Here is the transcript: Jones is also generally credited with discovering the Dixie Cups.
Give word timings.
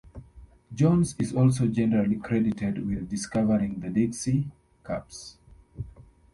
Jones 0.73 1.13
is 1.19 1.31
also 1.31 1.67
generally 1.67 2.15
credited 2.15 2.83
with 2.87 3.07
discovering 3.07 3.81
the 3.81 3.89
Dixie 3.91 4.49
Cups. 4.83 5.37